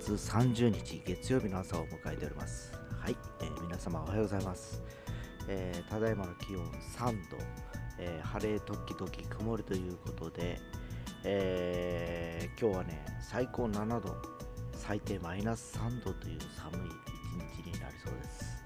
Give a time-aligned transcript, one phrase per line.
[0.00, 2.72] 月30日月曜日の朝を迎えております。
[2.98, 4.82] はい、えー皆様おはようございます。
[5.46, 6.64] えーただいまの気温
[6.96, 7.36] 3度、
[7.98, 10.58] えー晴れ時々曇りということで、
[11.22, 14.16] えー今日はね、最高7度、
[14.72, 16.90] 最低マイナス3度という寒い
[17.58, 18.64] 一日になりそうです。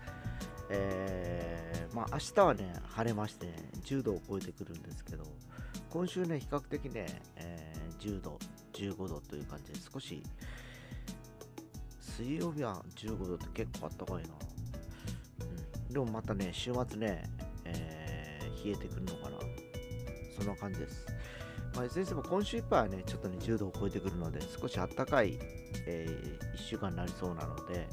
[0.70, 5.24] えーまあ明日はね、晴れまして、ね、10度を超えてくるんですけど、
[5.90, 8.38] 今週ね、比較的ね、えー10度、
[8.72, 10.22] 15度という感じで少し
[12.16, 14.28] 水曜日は15度って結構あったかいな、
[15.88, 17.22] うん、でもまたね週末ね、
[17.64, 18.24] えー
[18.64, 19.36] 冷えてくるのかな。
[20.36, 21.06] そんな感じです。
[21.74, 25.38] まあ、いずれにしても今週いっぱいはねちょっとね10度を超えてくるので少し暖かい、
[25.86, 26.06] え
[26.56, 27.86] 1週間になりそうなので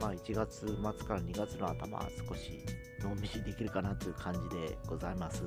[0.00, 2.60] まあ1月末から2月の頭は少し
[3.02, 5.42] のんびりできるかなという感じでございます。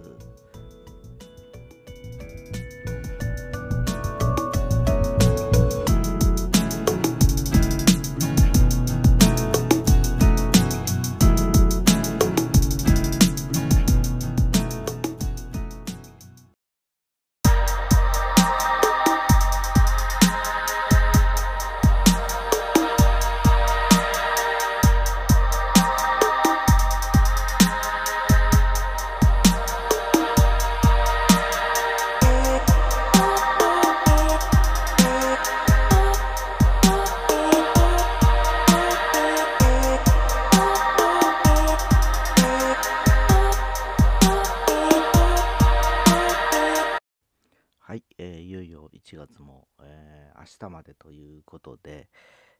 [51.37, 52.09] いうことで、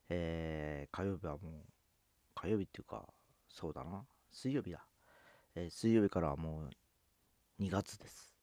[0.09, 1.73] えー火曜日はもう、
[2.35, 3.05] 火曜日っていうか、
[3.49, 4.87] そうだな、水曜日だ。
[5.55, 6.69] えー水曜日からはもう
[7.63, 8.35] 2月です。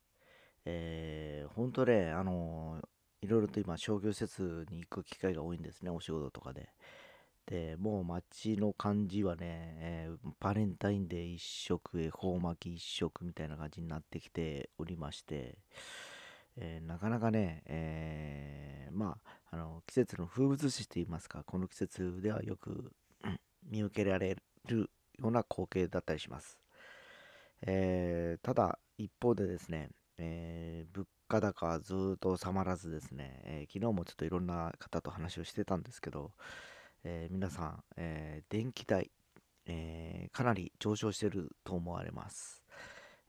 [0.65, 2.89] えー、ほんとね、あのー
[3.23, 6.69] いろいろと今、商業施設に行く機会が多いんですね、お仕事とかで。
[7.47, 15.59] で、もう街の感じはね、えーバレンタインデー一色、恵方巻き一色みたいな感じになってきておりまして、
[16.57, 22.93] えーなかなかね、えーまあ、あの季節の風物詩といいますか、この季節ではよく
[23.69, 26.59] 見受けられるような光景だったりします。
[27.67, 36.33] えーただ、一方でですね、えー物価高はずっと収まらずですね、えー昨日もちょっといろんな方と話をしてたんですけど、
[37.03, 39.11] えー皆さん、えー電気代、
[39.67, 42.63] えーかなり上昇していると思われます。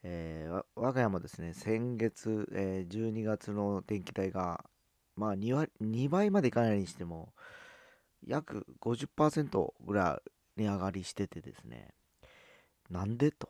[0.08, 4.64] えー我が家もですね、先月、えー12月の電気代が、
[5.16, 7.34] まあ2割、2倍までいかないにしても、
[8.26, 10.22] 約50%ぐら
[10.58, 11.96] い値上がりしててですね、
[12.92, 13.50] なんでと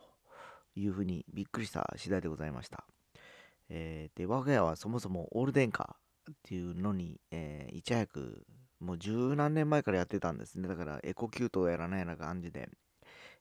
[0.75, 2.85] いうふうにびっくりした次第でございました。
[3.67, 5.97] えーで、我が家はそもそもオール電化
[6.31, 8.45] っていうのに、えーいち早く、
[8.79, 10.69] もう十何年前からやってたんですね。
[10.69, 12.69] だからエコキュートをやらないような感じで、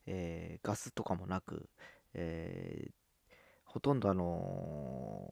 [0.06, 1.69] えーガスとかもなく、
[2.14, 3.03] えー
[3.75, 5.29] ほとんどあの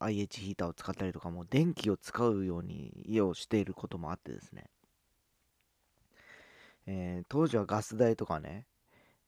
[0.00, 4.64] ー IH ヒーターを使ったりとかも電気を使うように家をしていることもあってですね、
[6.86, 8.66] えー当時はガス代とかね、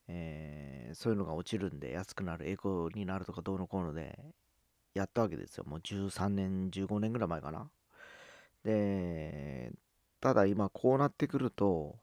[0.09, 4.19] えーそういうのが落ちるんで安くなるエコになるとかどうのこうので
[4.95, 5.65] やったわけですよ。
[5.65, 7.71] もう13年15年ぐらい前かな。
[8.65, 9.73] で
[10.21, 11.97] ただ今こうなってくると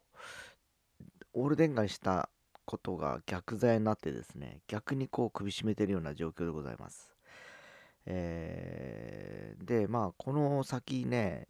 [1.34, 2.30] オール電化した
[2.70, 7.12] ことが逆剤になってですね逆にこう首絞めてるような状況でございます。
[8.06, 11.48] えーでまあこの先ね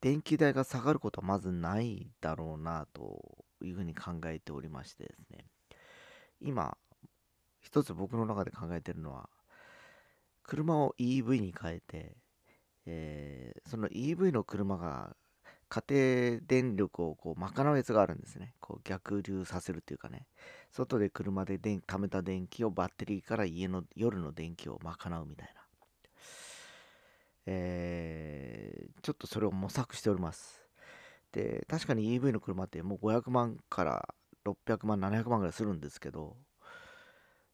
[0.00, 5.46] 電気代が下がることはまずないだろうなというふうに考えておりましてですね。
[6.40, 6.76] 今
[7.60, 9.28] 一つ僕の中で考えてるのは
[10.44, 12.16] 車を EV に変えて、
[12.86, 15.16] えーその EV の車が
[15.72, 20.26] 家庭電力をこう賄うやつがあるんですねこう逆流させるっていうかね
[20.70, 25.62] 外で車で電貯めた電気をバッテリーから家の夜の電気を賄うみたいな
[27.46, 30.62] えーちょっとそれを模索しております。
[31.32, 34.14] で、確かに EV の車ってもう500万から
[34.44, 36.36] 600万、700万ぐらいするんですけど、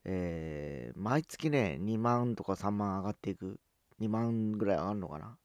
[0.05, 3.61] えー毎月ね、2万とか3万上がっていく、
[3.99, 5.39] 2万ぐらい上がるのかな。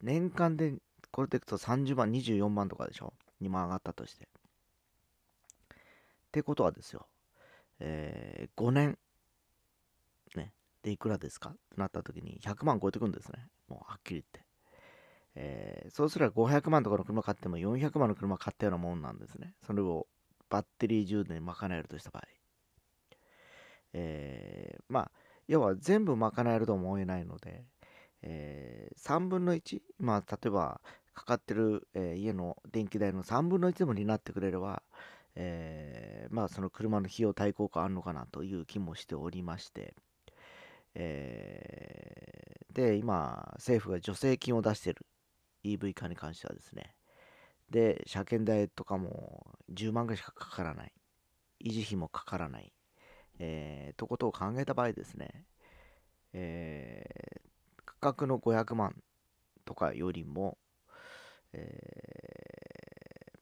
[0.00, 0.74] 年間で
[1.10, 4.24] これでいくと30万、24万とかでしょ？2万上がったとして。
[4.24, 4.28] っ
[6.30, 7.06] てことはですよ、
[7.80, 8.98] え5年、
[10.36, 10.52] ね、
[10.82, 11.50] でいくらですか？
[11.50, 13.48] ってなった時に100万超えてくんですね。
[13.68, 14.46] もうはっきり言って。
[15.34, 19.54] えーそうすれば500万とかの車買っても400万の車買ったようなもんなんですね。
[19.66, 20.06] それを
[20.50, 22.26] バッテリー充電で賄えるとした場合。
[23.94, 25.10] えーまあ、
[25.46, 27.64] 要は全部賄えるとも思えないので、
[28.22, 30.80] え3分の1、まあ、例えば
[31.18, 34.82] かかってる、えー家の電気代の3分の1でも担ってくれれば、
[35.34, 39.94] えーまあその車の費用対効果あるのかなという気もしておりまして、
[40.94, 45.04] えーで今政府が助成金を出してる
[45.64, 46.94] EV 化に関してはですね。
[47.70, 50.92] で車検代とかも10万ぐらいしかかからない。
[51.64, 52.72] 維持費もかからない、
[53.38, 55.44] えーとことを考えた場合ですね、
[56.32, 57.40] えー
[57.84, 58.94] 価格の500万
[59.64, 60.56] とかよりも、
[61.52, 63.38] えー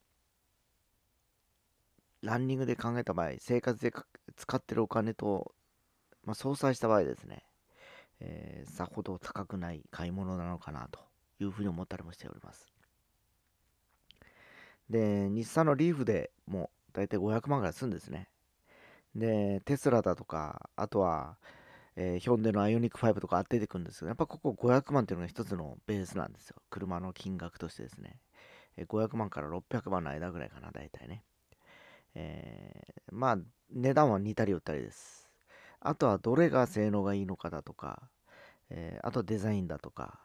[2.21, 3.91] ランニングで考えた場合、生活で
[4.35, 5.53] 使ってるお金と、
[6.25, 7.43] まあ、相殺した場合ですね、
[8.19, 10.99] えーさほど高くない買い物なのかなと
[11.39, 12.67] いうふうに思ったりもしております。
[14.89, 18.29] で、日産のリーフでもう大体500万ぐらいするんですね。
[19.15, 21.37] で、テスラだとか、あとは、
[21.97, 26.57] えーヒョンデのアイオニック5とか出てくるんですけど、やっぱここ500万っていうのが一つのベースなんですよ。
[26.69, 28.19] 車の金額としてですね。
[28.77, 31.23] えー500万から600万の間ぐらいかな、大体ね。
[32.15, 33.37] えーまあ、
[33.71, 35.29] 値段は似たり寄ったりです。
[35.79, 38.09] あとはどれが性能がいいのかだとか、
[38.69, 40.19] えーあとデザインだとか、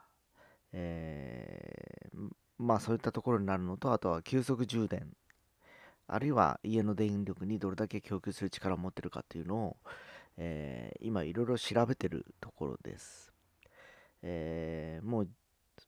[0.73, 5.13] えーまあそういったところになるのと、あとは急速充電、
[6.07, 9.77] あるいは家の電力にどれだけ供給する力を持ってるかっていうのを、
[10.37, 13.33] えー今いろいろ調べてるところです。
[14.23, 15.29] えーもう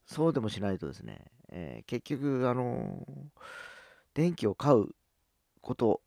[0.06, 3.06] そうでもしないとですね、えー結局、あの
[4.14, 4.88] 電気を買う
[5.60, 6.00] こと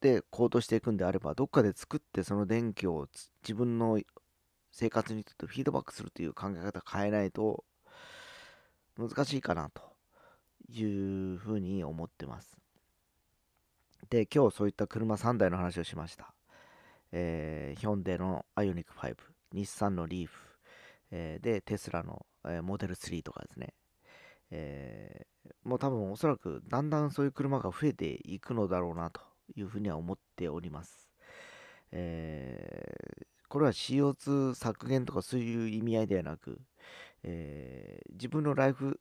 [0.00, 3.08] で行動していくんであれば、どっかで作ってその電気を
[3.42, 4.00] 自分の
[4.70, 7.64] 生活にとってフィードバックするという考え方変えないと
[8.98, 9.82] 難しいかなと
[10.68, 10.82] い
[11.34, 12.56] うふうに思ってます。
[14.10, 16.34] で、今日そういった車3台の話をしました。
[17.16, 19.14] えーヒョンデのアイオニック5、
[19.52, 20.32] 日産のリーフ、
[21.12, 23.72] えーで、テスラの、えーモデル3とかですね。
[24.50, 29.20] えーもう多分おそらくだんだんそういう車が増えていくのだろうなと
[29.54, 31.08] いうふうには思っております。
[31.92, 36.60] えーこれは CO2 削減とかそういう意味合いではなく、
[37.22, 39.00] えー自分のライフ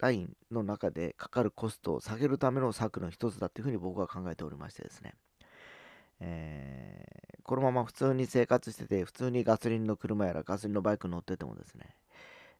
[0.00, 5.14] ラインの中でかかるコストを下げるための策の一つだというふうに僕は考えておりましてですね。
[6.20, 7.06] えー
[7.46, 11.94] このまま普通に生活してて、普通にガソリンの車やらガソリンのバイク乗っててもですね、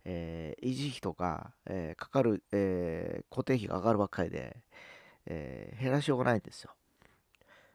[0.04, 4.56] えー維持費とか、えーかかる、え固定費が上がるばっかりで、
[5.26, 6.70] え減らしようがないんですよ。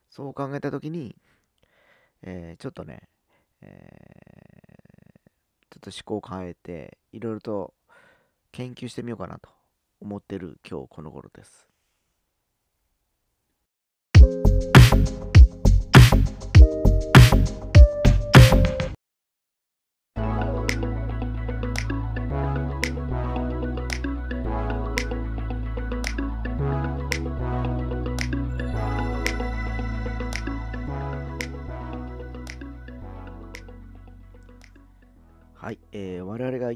[0.10, 1.18] そう考えたときに、
[2.22, 3.10] えちょっとね、
[3.60, 3.70] え
[5.70, 7.74] ちょっと思考を変えて、いろいろと
[8.54, 9.50] 研究してみようかなと
[10.00, 11.68] 思ってる今日この頃です。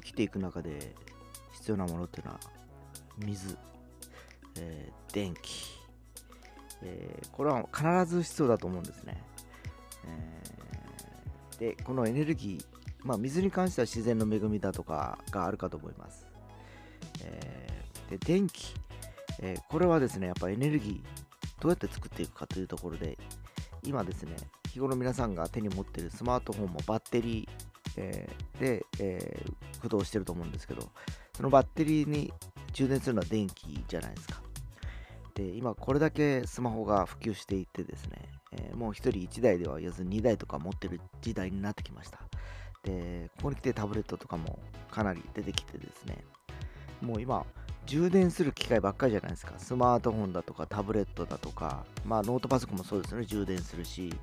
[0.05, 0.93] 生きていく中で
[1.53, 2.39] 必要なものっていうのは
[3.17, 3.57] 水、
[4.59, 5.65] えー電気、
[6.83, 9.23] えーこれは必ず必要だと思うんですね。
[10.05, 12.65] えーで、このエネルギー、
[13.07, 16.27] まあ、水に関しては自然の恵みだとかがあるかと思います。
[17.23, 17.69] え
[18.09, 18.75] で、電気、
[19.41, 23.17] えこれはですね、やっぱエネルギー、どうやって作っていくかというところで、
[23.83, 24.35] 今ですね、
[24.69, 30.89] 日頃皆さんが手に持っているスマートフォンもバッテリー、えーで、えー駆動してると思うんですけど、
[31.35, 32.33] そのバッテリーに
[32.73, 34.41] 充電するのは電気じゃないですか。
[35.35, 42.19] で、今これだけスマホが普及していてですね、えーもう1人1台では言わず2台とか持ってる時代になってきました。
[42.83, 44.59] で、ここに来てタブレットとかも
[44.89, 46.23] かなり出てきてですね、
[47.01, 47.45] もう今、
[47.85, 49.53] 充電する機械ばっかりじゃないですか。
[49.57, 54.13] スマートフォンだとかタブレットだとか、まあノートパソコンもそうですよね、充電するし、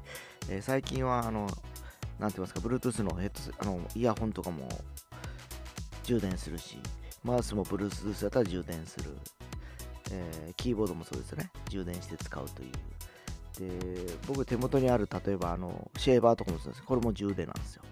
[0.49, 1.49] えー最近はあの、
[2.19, 4.69] なんて言いますか、Bluetooth のヘッドあのイヤホンとかも
[6.05, 6.79] 充電するし、
[7.25, 9.11] マウスも Bluetooth だったら充電する、
[10.11, 12.73] えーキーボードもそうですね、充電して使うという。
[13.59, 16.83] で、僕手元にある、例えばあの、シェーバーとかもそうです。
[16.85, 17.83] これも充電なんですよ。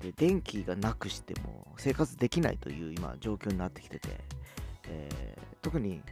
[0.00, 4.08] で、電気がなくしても生活できないという今状況になってきてて、
[4.88, 6.02] えー特に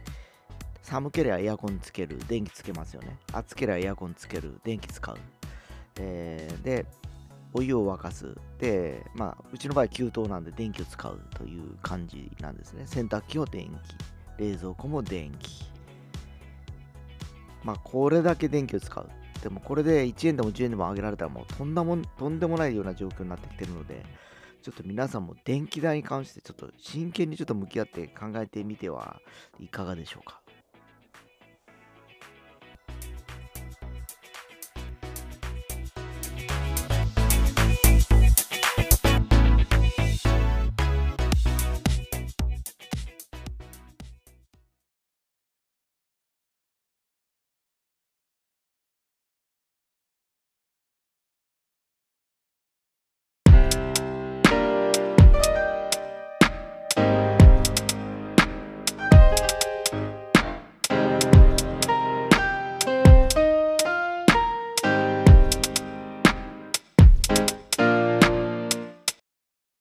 [0.81, 3.17] 寒ければエアコンつける、電気つけますよね。
[3.31, 5.17] 暑ければエアコンつける、電気使う。
[5.97, 6.85] えーで、
[7.53, 8.35] お湯を沸かす。
[8.57, 12.83] で、まあ、うちの場合給湯なんで電気を使うという感じなんですね。
[12.87, 13.69] 洗濯機も電
[14.37, 15.65] 気、冷蔵庫も電気。
[17.63, 19.09] まあ、これだけ電気を使う。
[19.41, 24.03] でもこれで1円でも10円でも上げられたらもうとんだもとんでもないような状況になってきてるので、
[24.61, 29.19] ちょっと皆さんも電気代に関してちょっと真剣にちょっと向き合って考えてみては
[29.59, 30.42] いかがでしょうか